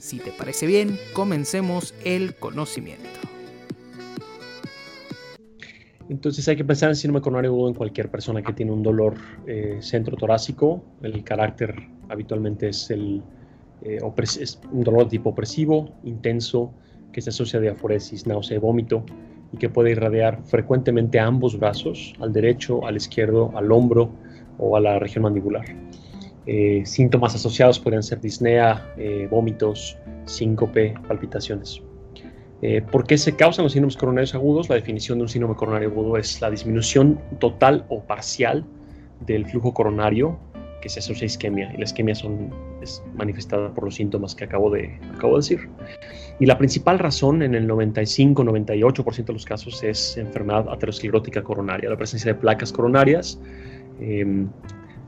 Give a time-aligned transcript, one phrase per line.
[0.00, 3.08] Si te parece bien, comencemos el conocimiento.
[6.08, 9.14] Entonces hay que pensar en síndrome coronario agudo en cualquier persona que tiene un dolor
[9.46, 10.82] eh, centro torácico.
[11.02, 11.74] El carácter
[12.08, 13.22] habitualmente es, el,
[13.82, 16.72] eh, un dolor de tipo opresivo, intenso,
[17.12, 19.04] que se asocia a diaforesis, náusea y vómito
[19.52, 24.10] y que puede irradiar frecuentemente a ambos brazos, al derecho, al izquierdo, al hombro
[24.58, 25.64] o a la región mandibular.
[26.50, 31.82] Eh, síntomas asociados pueden ser disnea, eh, vómitos, síncope, palpitaciones.
[32.62, 34.70] Eh, ¿Por qué se causan los síndromes coronarios agudos?
[34.70, 38.64] La definición de un síndrome coronario agudo es la disminución total o parcial
[39.26, 40.38] del flujo coronario
[40.80, 41.70] que se asocia a isquemia.
[41.74, 45.68] Y la isquemia es manifestada por los síntomas que acabo de, acabo de decir.
[46.40, 51.96] Y la principal razón en el 95-98% de los casos es enfermedad aterosclerótica coronaria, la
[51.98, 53.38] presencia de placas coronarias,
[54.00, 54.48] em,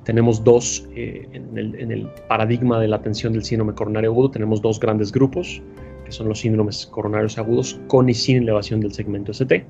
[0.04, 4.80] tenemos dos, eh, en, el, paradigma de la atención del síndrome coronario agudo, tenemos dos
[4.80, 5.62] grandes grupos,
[6.04, 9.66] que son los síndromes coronarios agudos con y sin elevación del segmento ST.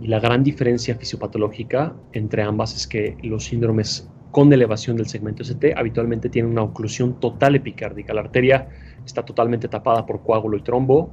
[0.00, 5.42] Y la gran diferencia fisiopatológica entre ambas es que los síndromes con elevación del segmento
[5.42, 8.12] ST habitualmente tienen una oclusión total epicárdica.
[8.14, 8.68] La arteria
[9.04, 11.10] está totalmente tapada por coágulo y trombo,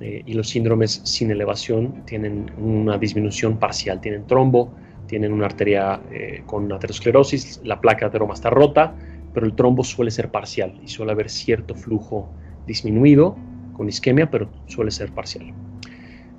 [0.00, 4.72] eh, y los síndromes sin elevación tienen una disminución parcial, tienen trombo,
[5.10, 8.94] tienen una arteria eh, con aterosclerosis, la placa de ateroma está rota,
[9.34, 12.30] pero el trombo suele ser parcial y suele haber cierto flujo
[12.64, 13.36] disminuido
[13.72, 15.52] con isquemia, pero suele ser parcial.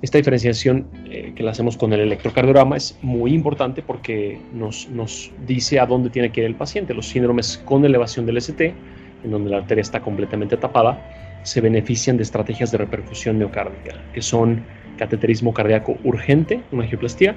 [0.00, 5.30] Esta diferenciación eh, que la hacemos con el electrocardiograma es muy importante porque nos, nos
[5.46, 6.94] dice a dónde tiene que ir el paciente.
[6.94, 8.74] Los síndromes con elevación del ST,
[9.22, 10.98] en donde la arteria está completamente tapada,
[11.42, 14.64] se benefician de estrategias de reperfusión miocárdica, que son
[14.96, 17.36] cateterismo cardíaco urgente, una angioplastía,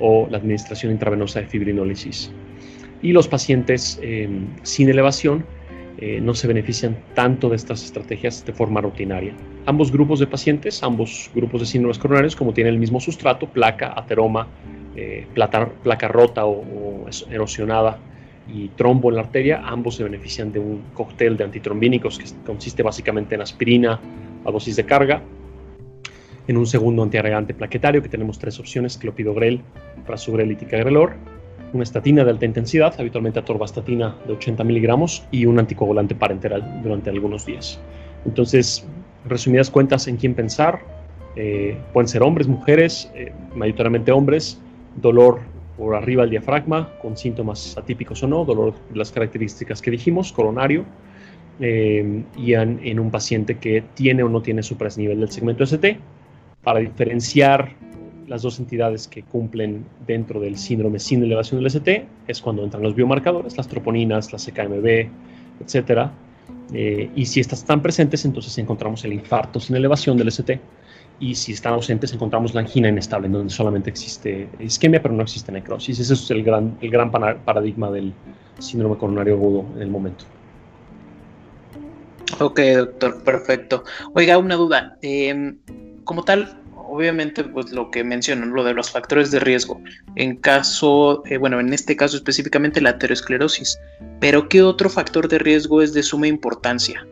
[0.00, 2.30] o la administración intravenosa de fibrinólisis.
[3.02, 4.28] Y los pacientes eh,
[4.62, 5.44] sin elevación
[5.98, 9.32] eh, no se benefician tanto de estas estrategias de forma rutinaria.
[9.66, 13.94] Ambos grupos de pacientes, ambos grupos de síndromes coronarios, como tienen el mismo sustrato, placa,
[13.96, 14.48] ateroma,
[14.96, 17.98] eh, placa rota o, erosionada
[18.52, 22.82] y trombo en la arteria, ambos se benefician de un cóctel de antitrombínicos que consiste
[22.82, 24.00] básicamente en aspirina
[24.44, 25.22] a dosis de carga,
[26.46, 29.60] en un segundo antiagregante plaquetario, que tenemos tres opciones, clopidogrel,
[30.06, 31.14] prasugrel y ticagrelor,
[31.72, 37.10] una estatina de alta intensidad, habitualmente atorvastatina de 80 miligramos, y un anticoagulante parenteral durante
[37.10, 37.80] algunos días.
[38.24, 38.86] Entonces,
[39.26, 40.80] resumidas cuentas, en quién pensar,
[41.36, 44.60] eh, pueden ser hombres, mujeres, eh, mayoritariamente hombres,
[44.96, 45.40] dolor
[45.76, 50.32] por arriba del diafragma, con síntomas atípicos o no, dolor de las características que dijimos,
[50.32, 50.84] coronario,
[51.58, 54.62] eh, y en, en, un paciente que tiene o no tiene
[54.96, 55.98] nivel del segmento ST,
[56.64, 57.72] para diferenciar
[58.26, 62.82] las dos entidades que cumplen dentro del síndrome sin elevación del ST es cuando entran
[62.82, 65.08] los biomarcadores, las troponinas, las CKMB,
[65.60, 66.08] etc.
[66.72, 70.58] Eh, y si estas están presentes, entonces encontramos el infarto sin elevación del ST.
[71.20, 75.52] y si están ausentes encontramos la angina inestable, donde solamente existe isquemia, pero no existe
[75.52, 76.00] necrosis.
[76.00, 78.12] Ese es el gran, el gran paradigma del
[78.58, 80.24] síndrome coronario agudo en el momento.
[82.40, 83.84] Ok, doctor, perfecto.
[84.14, 84.98] Oiga, una duda.
[85.02, 85.58] Em,
[86.04, 89.80] como tal, obviamente, pues lo que mencionan, lo de los factores de riesgo,
[90.16, 93.78] en caso, eh, bueno, en este caso específicamente la aterosclerosis,
[94.20, 97.06] pero ¿qué otro factor de riesgo es de suma importancia?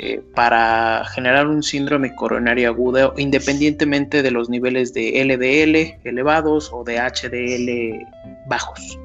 [0.00, 6.84] Eh, para generar un síndrome coronario agudo independientemente de los niveles de LDL elevados o
[6.84, 8.06] de HDL
[8.48, 8.96] bajos.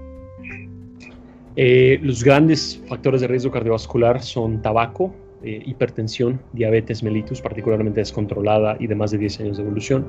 [1.56, 8.78] Eh, los grandes factores de riesgo cardiovascular son tabaco, eh, hipertensión, diabetes mellitus, particularmente descontrolada
[8.80, 10.06] y de más de 10 años de evolución,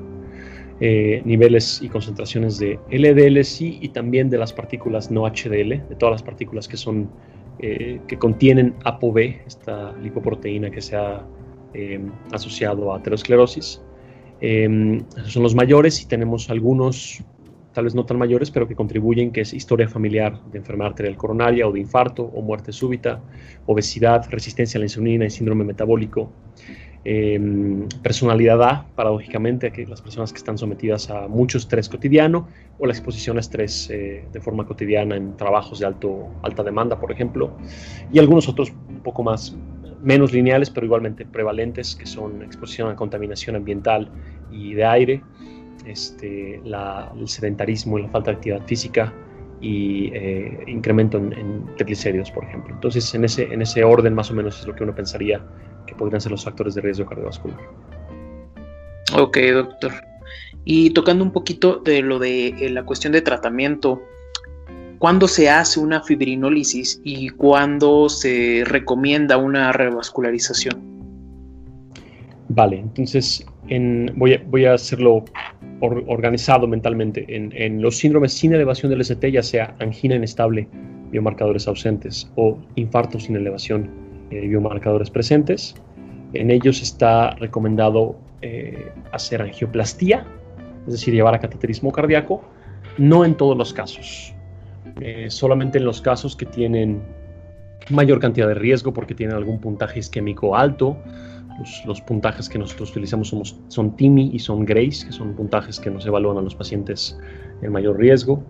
[0.77, 6.11] niveles y concentraciones de LDL sí y también de las partículas no HDL, de todas
[6.11, 7.09] las partículas que son
[7.59, 9.17] eh, que contienen ApoB,
[9.47, 11.25] esta lipoproteína que se ha
[11.73, 12.01] eh,
[12.33, 13.81] asociado a aterosclerosis.
[14.41, 17.23] Eh, son los mayores y tenemos algunos,
[17.75, 21.17] tal vez no tan mayores, pero que contribuyen, que es historia familiar de enfermedad arterial
[21.17, 23.19] coronaria o de infarto o muerte súbita,
[23.65, 26.31] obesidad, resistencia a la insulina y síndrome metabólico.
[27.03, 32.47] Em, personalidad A, paradójicamente, que las personas que están sometidas a mucho estrés cotidiano
[32.79, 36.97] o la exposición a estrés eh, de forma cotidiana en trabajos de alto, alta demanda,
[36.97, 37.51] por ejemplo,
[38.11, 39.53] y algunos otros un poco más
[40.01, 44.09] menos lineales, pero igualmente prevalentes, que son exposición a contaminación ambiental
[44.49, 45.21] y de aire,
[45.85, 49.13] este, el sedentarismo y la falta de actividad física
[49.61, 52.73] y eh, incremento en, en, triglicéridos, por ejemplo.
[52.73, 55.41] Entonces, en ese, en ese orden más o menos es lo que uno pensaría
[55.87, 57.57] que podrían ser los factores de riesgo cardiovascular.
[59.17, 59.93] Ok, doctor.
[60.65, 64.01] Y tocando un poquito de lo de eh, la cuestión de tratamiento,
[64.97, 70.95] ¿cuándo se hace una fibrinólisis y cuándo se recomienda una revascularización?
[72.49, 73.45] Vale, entonces
[74.15, 75.25] voy, a, voy, a, hacerlo
[75.81, 77.25] organizado mentalmente.
[77.27, 80.67] En, los síndromes sin elevación del ST, ya sea angina inestable,
[81.11, 83.89] biomarcadores ausentes o infarto sin elevación
[84.31, 85.75] eh, biomarcadores presentes.
[86.33, 90.25] En ellos está recomendado eh, hacer angioplastía,
[90.85, 92.43] es decir, llevar a cateterismo cardíaco,
[92.97, 94.33] no en todos los casos,
[95.01, 97.01] eh, solamente en los casos que tienen
[97.89, 100.97] mayor cantidad de riesgo porque tienen algún puntaje isquémico alto.
[101.85, 103.33] Los, puntajes que nosotros utilizamos
[103.69, 107.17] son TIMI y son GRACE, que son puntajes que nos evalúan a los pacientes
[107.61, 108.43] en mayor riesgo.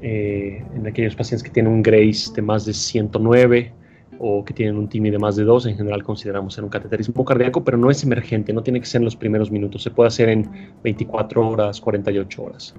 [0.00, 3.72] en aquellos pacientes que tienen un GRACE de más de 109,
[4.18, 7.24] o que tienen un TIMI de más de 2, en general consideramos ser un cateterismo
[7.24, 10.08] cardíaco, pero no es emergente, no tiene que ser en los primeros minutos, se puede
[10.08, 10.48] hacer en
[10.82, 12.74] 24 horas, 48 horas.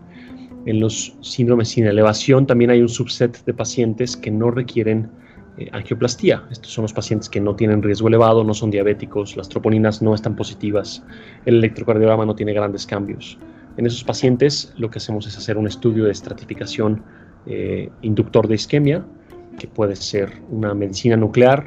[0.66, 5.10] En los síndromes sin elevación también hay un subset de pacientes que no requieren
[5.58, 6.44] eh, angioplastía.
[6.52, 10.14] Estos son los pacientes que no tienen riesgo elevado, no son diabéticos, las troponinas no
[10.14, 11.04] están positivas,
[11.46, 13.38] el electrocardiograma no tiene grandes cambios.
[13.78, 17.04] En esos pacientes lo que hacemos es hacer un estudio de estratificación
[17.46, 19.06] eh, inductor de isquemia,
[19.58, 21.66] que puede ser una medicina nuclear,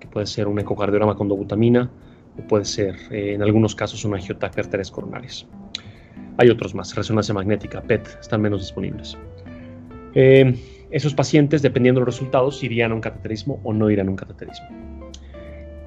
[0.00, 1.90] que puede ser un ecocardiograma con dobutamina,
[2.38, 5.46] o puede ser eh, en algunos casos un angiotac arterias coronarias.
[6.38, 9.16] Hay otros más, resonancia magnética, PET, están menos disponibles.
[10.14, 10.54] Eh,
[10.90, 14.16] esos pacientes, dependiendo de los resultados, irían a un cateterismo o no irían a un
[14.16, 14.66] cateterismo.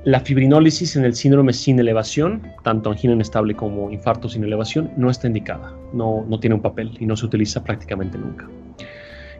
[0.03, 5.11] La fibrinólisis en el síndrome sin elevación, tanto angina inestable como infarto sin elevación, no
[5.11, 8.47] está indicada, no, no tiene un papel y no se utiliza prácticamente nunca.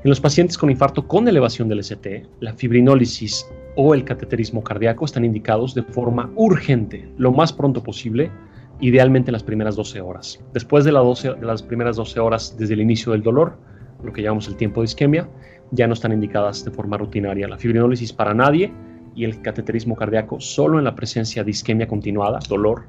[0.04, 5.06] En los pacientes con infarto con elevación del ST, la fibrinólisis o el cateterismo cardíaco
[5.06, 8.32] están indicados de forma urgente, lo más pronto posible,
[8.80, 10.44] idealmente en las primeras 12 horas.
[10.54, 13.58] Después de, de las primeras 12 horas desde el inicio del dolor,
[14.04, 15.30] lo que llamamos el tiempo de isquemia,
[15.72, 17.48] ya no están indicadas de forma rutinaria.
[17.48, 18.72] La fibrinólisis para nadie
[19.16, 22.86] y el cateterismo cardíaco solo en la presencia de isquemia continuada, dolor,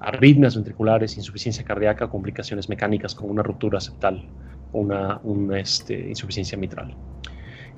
[0.00, 4.26] arritmias ventriculares, insuficiencia cardíaca, complicaciones mecánicas como una ruptura septal
[4.72, 5.20] una,
[5.58, 6.94] este, insuficiencia mitral.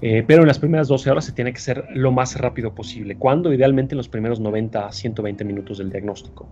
[0.00, 3.16] Eh, pero en las primeras 12 horas se tiene que ser lo más rápido posible.
[3.16, 6.48] cuando Idealmente en los primeros 90 a 120 minutos del diagnóstico.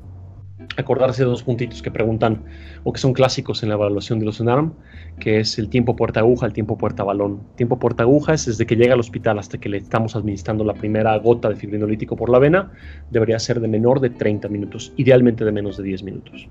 [0.77, 2.45] Acordarse de dos puntitos que preguntan
[2.85, 4.73] o que son clásicos en la evaluación de los UNARM,
[5.19, 7.41] que es el tiempo puerta aguja, el tiempo puerta balón.
[7.57, 10.75] Tiempo puerta aguja es desde que llega al hospital hasta que le estamos administrando la
[10.75, 12.73] primera gota de fibrinolítico por la vena,
[13.11, 16.49] debería ser de menor de 30 minutos, idealmente de menos de 10 minutos.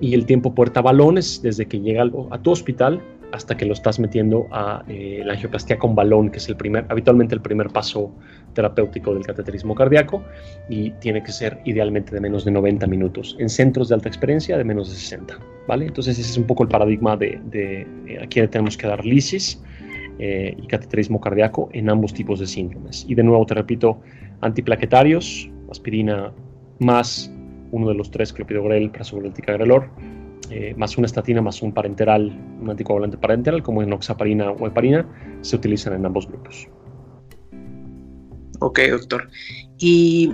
[0.00, 3.00] Y el tiempo puerta balón es desde que llega a tu hospital
[3.32, 6.84] hasta que lo estás metiendo a eh, la angioplastía con balón, que es el primer,
[6.88, 8.14] habitualmente el primer paso
[8.54, 10.22] terapéutico del cateterismo cardíaco
[10.68, 13.36] y tiene que ser idealmente de menos de 90 minutos.
[13.38, 15.86] En centros de alta experiencia de menos de 60, ¿vale?
[15.86, 19.62] Entonces ese es un poco el paradigma de, de, eh, tenemos que dar lisis
[20.18, 23.06] eh, y cateterismo cardíaco en ambos tipos de síndromes.
[23.08, 24.00] Y de nuevo te repito,
[24.42, 26.32] antiplaquetarios, aspirina
[26.78, 27.32] más
[27.70, 29.88] uno de los tres, clopidogrel, prasugrel, ticagrelor,
[30.50, 35.06] eh, más una estatina más un parenteral, un anticoagulante parenteral como enoxaparina o heparina,
[35.40, 36.68] se utilizan en ambos grupos.
[38.60, 39.28] Ok, doctor.
[39.78, 40.32] Y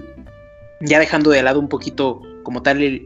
[0.81, 3.03] ya dejando de lado un poquito como tal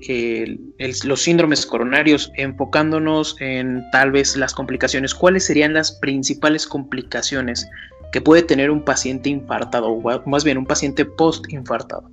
[1.04, 7.68] los síndromes coronarios, enfocándonos en tal vez las complicaciones, ¿cuáles serían las principales complicaciones
[8.12, 12.08] que puede tener un paciente infartado o más bien un paciente post-infartado?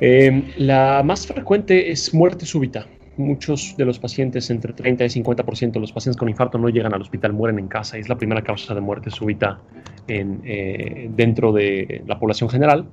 [0.00, 2.86] Em, la más frecuente es muerte súbita.
[3.16, 6.94] Muchos de los pacientes, entre 30 y 50% de los pacientes con infarto no llegan
[6.94, 9.60] al hospital, mueren en casa es la primera causa de muerte súbita
[10.06, 12.86] en, eh, dentro de la población general.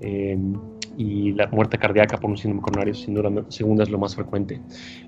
[0.00, 0.54] Em,
[0.98, 4.58] y la muerte cardíaca por un síndrome coronario, sin duda, segunda es lo más frecuente.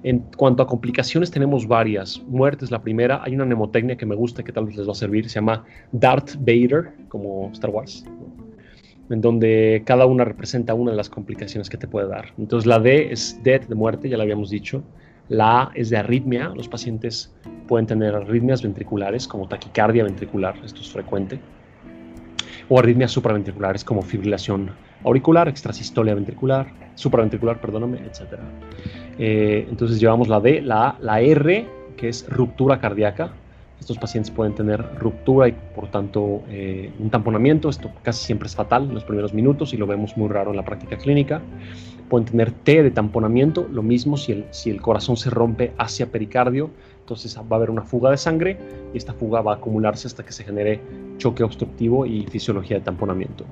[0.02, 2.22] En cuanto a complicaciones, tenemos varias.
[2.26, 3.22] Muerte es la primera.
[3.24, 5.30] Hay una mnemotecnia que me gusta, que tal vez les va a servir.
[5.30, 8.04] Se llama Darth Vader, como Star Wars
[9.10, 12.32] en donde cada una representa una de las complicaciones que te puede dar.
[12.38, 14.82] Entonces la D es death, de muerte, ya lo habíamos dicho.
[15.28, 16.52] La A es de arritmia.
[16.54, 17.34] Los pacientes
[17.66, 21.38] pueden tener arritmias ventriculares como taquicardia ventricular, esto es frecuente.
[22.68, 24.70] O arritmias supraventriculares como fibrilación
[25.04, 28.38] auricular, extrasistolia ventricular, supraventricular, perdóname, etc.
[29.18, 33.32] Eh, entonces llevamos la D, la A, la R, que es ruptura cardíaca.
[33.80, 37.68] Estos pacientes pueden tener ruptura y por tanto eh, un tamponamiento.
[37.68, 40.56] Esto casi siempre es fatal en los primeros minutos y lo vemos muy raro en
[40.56, 41.40] la práctica clínica.
[42.08, 46.06] Pueden tener T de tamponamiento, lo mismo si el, si el corazón se rompe hacia
[46.06, 46.70] pericardio,
[47.00, 48.58] entonces va a haber una fuga de sangre
[48.94, 50.80] y esta fuga va a acumularse hasta que se genere
[51.18, 53.44] choque obstructivo y fisiología de tamponamiento.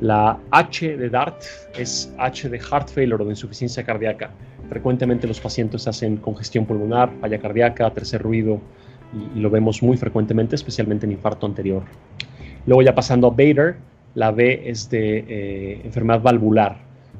[0.00, 1.44] La H de DART
[1.78, 4.30] es H de heart failure o de insuficiencia cardíaca.
[4.68, 8.60] Frecuentemente los pacientes hacen congestión pulmonar, falla cardíaca, tercer ruido,
[9.12, 11.82] y, lo vemos muy frecuentemente, especialmente en infarto anterior.
[12.66, 13.76] Luego ya pasando a Bader,
[14.14, 16.78] la B es de eh, enfermedad valvular.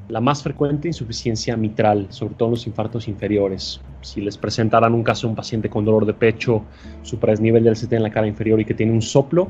[0.09, 3.81] La más frecuente, insuficiencia mitral, sobre todo en los infartos inferiores.
[4.01, 6.63] Si les presentaran un caso un paciente con dolor de pecho,
[7.03, 9.49] supradesnivel del CT en la cara inferior y que tiene un soplo,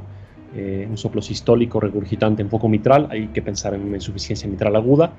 [0.56, 4.76] eh, un soplo sistólico regurgitante en foco mitral, hay que pensar en una insuficiencia mitral
[4.76, 5.14] aguda.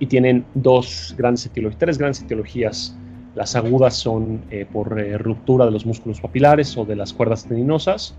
[0.00, 2.96] Y tienen dos grandes etiologías, tres grandes etiologías
[3.34, 7.46] las agudas son eh, por eh, ruptura de los músculos papilares o de las cuerdas
[7.46, 8.14] tendinosas.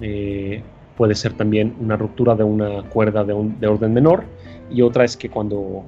[0.00, 0.62] Eh,
[0.96, 3.32] puede ser también una ruptura de una cuerda de,
[3.66, 4.24] orden menor.
[4.70, 5.84] Y otra es que cuando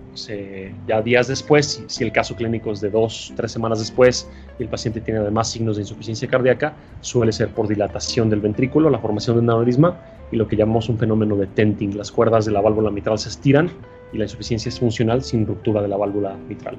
[0.86, 4.68] ya días después, si, el caso clínico es de dos, tres semanas después y el
[4.68, 9.36] paciente tiene además signos de insuficiencia cardíaca, suele ser por dilatación del ventrículo, la formación
[9.36, 9.98] de un aneurisma
[10.30, 11.96] y lo que llamamos un fenómeno de tenting.
[11.96, 13.70] Las cuerdas de la válvula mitral se estiran
[14.12, 16.76] y la insuficiencia es funcional sin ruptura de la válvula mitral.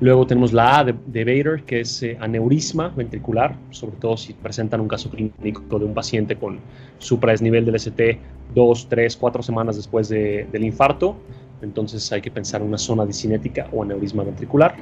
[0.00, 4.80] Luego tenemos la A de, Bader, que es eh, aneurisma ventricular, sobre todo si presentan
[4.80, 6.58] un caso clínico de un paciente con
[6.98, 8.18] supradesnivel del ST
[8.54, 11.16] dos, tres, cuatro semanas después del infarto.
[11.62, 14.74] Entonces hay que pensar en una zona disinética o aneurisma ventricular.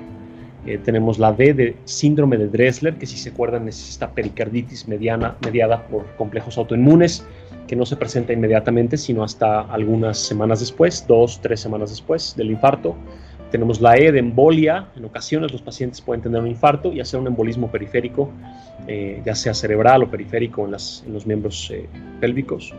[0.67, 4.87] Eh, tenemos la D de síndrome de Dressler, que si se acuerdan es esta pericarditis
[4.87, 7.27] mediana, mediada por complejos autoinmunes,
[7.67, 12.51] que no se presenta inmediatamente, sino hasta algunas semanas después, dos, tres semanas después del
[12.51, 12.95] infarto.
[13.53, 14.89] Tenemos la E de embolia.
[14.97, 18.31] En ocasiones los pacientes pueden tener un infarto y hacer un embolismo periférico,
[18.89, 21.87] eh, ya sea cerebral o periférico en, los miembros eh,
[22.19, 22.75] pélvicos.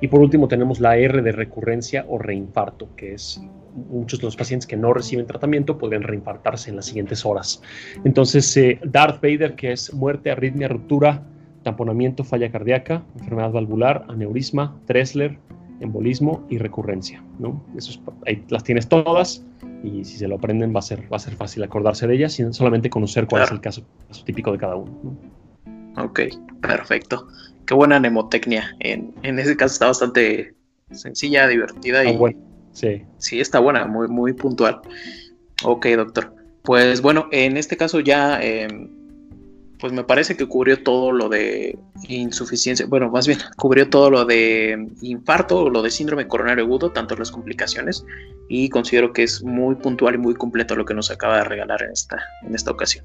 [0.00, 3.38] Y por último tenemos la R de recurrencia o reinfarto, que es
[3.74, 7.60] muchos de los pacientes que no reciben tratamiento pueden reinfartarse en las siguientes horas.
[8.04, 11.22] Entonces, eh, Darth Vader, que es muerte, arritmia, ruptura,
[11.62, 15.38] tamponamiento, falla cardíaca, enfermedad valvular, aneurisma, Dressler,
[15.84, 17.22] embolismo y recurrencia.
[17.38, 17.62] ¿no?
[18.26, 19.42] ahí las tienes todas
[19.82, 22.32] y si se lo aprenden va a ser, va a ser fácil acordarse de ellas,
[22.32, 23.82] sin solamente conocer cuál es el caso,
[24.24, 25.16] típico de cada uno.
[25.96, 26.20] Ok,
[26.60, 27.28] perfecto.
[27.66, 28.76] Qué buena mnemotecnia.
[28.80, 30.54] En, en ese caso está bastante
[30.90, 32.38] sencilla, divertida y bueno.
[32.72, 33.02] sí.
[33.18, 34.80] sí, está buena, muy, muy puntual.
[35.62, 36.34] Ok, doctor.
[36.62, 38.88] Pues bueno, en este caso ya em,
[39.84, 44.24] pues me parece que cubrió todo lo de insuficiencia, bueno, más bien cubrió todo lo
[44.24, 48.02] de infarto o lo de síndrome coronario agudo, tanto las complicaciones,
[48.48, 51.82] y considero que es muy puntual y muy completo lo que nos acaba de regalar
[51.82, 53.04] en esta, en esta ocasión.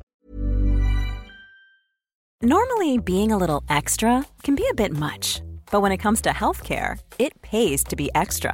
[2.42, 5.42] Normally, being a little extra can be a bit much,
[5.74, 8.54] but when it comes to healthcare, it pays to be extra.